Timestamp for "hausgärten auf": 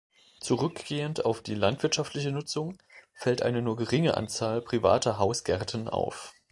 5.19-6.33